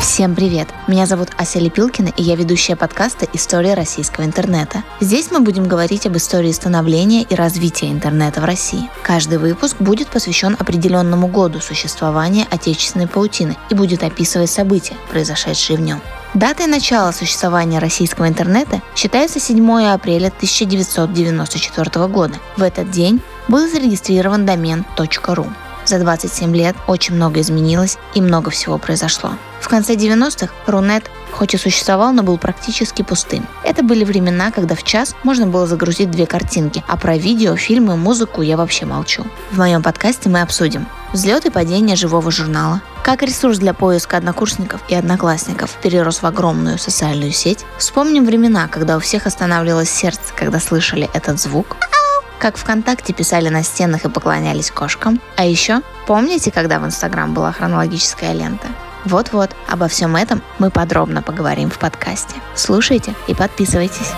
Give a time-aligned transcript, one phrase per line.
[0.00, 0.68] Всем привет!
[0.86, 4.84] Меня зовут Ася Лепилкина, и я ведущая подкаста «История российского интернета».
[5.00, 8.90] Здесь мы будем говорить об истории становления и развития интернета в России.
[9.02, 15.80] Каждый выпуск будет посвящен определенному году существования отечественной паутины и будет описывать события, произошедшие в
[15.80, 16.00] нем.
[16.34, 22.34] Датой начала существования российского интернета считается 7 апреля 1994 года.
[22.58, 25.46] В этот день был зарегистрирован домен .ru.
[25.86, 29.30] За 27 лет очень много изменилось и много всего произошло.
[29.60, 33.46] В конце 90-х Рунет хоть и существовал, но был практически пустым.
[33.62, 37.96] Это были времена, когда в час можно было загрузить две картинки, а про видео, фильмы,
[37.96, 39.24] музыку я вообще молчу.
[39.50, 44.80] В моем подкасте мы обсудим взлет и падение живого журнала, как ресурс для поиска однокурсников
[44.88, 50.58] и одноклассников перерос в огромную социальную сеть, вспомним времена, когда у всех останавливалось сердце, когда
[50.58, 51.76] слышали этот звук,
[52.38, 55.20] как ВКонтакте писали на стенах и поклонялись кошкам.
[55.36, 58.68] А еще, помните, когда в Инстаграм была хронологическая лента?
[59.04, 62.34] Вот-вот, обо всем этом мы подробно поговорим в подкасте.
[62.54, 64.12] Слушайте и подписывайтесь.